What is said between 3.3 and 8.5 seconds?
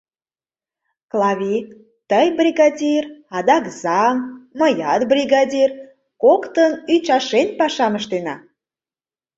адак зам, мыят бригадир, коктын ӱчашен пашам ыштена.